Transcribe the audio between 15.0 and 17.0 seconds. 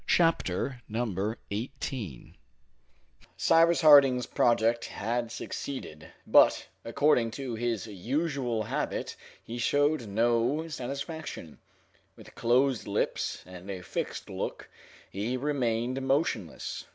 he remained motionless.